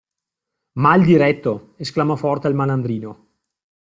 [0.79, 1.73] Mal diretto!
[1.77, 3.27] Esclamò forte il malandrino.